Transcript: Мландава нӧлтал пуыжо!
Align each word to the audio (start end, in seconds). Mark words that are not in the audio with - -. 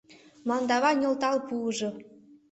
Мландава 0.45 0.91
нӧлтал 0.99 1.37
пуыжо! 1.47 1.89